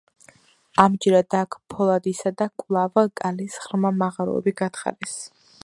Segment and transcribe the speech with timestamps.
[0.83, 5.17] ამჯერად აქ ფოლადისა და კვლავ კალის ღრმა მაღაროები გათხარეს.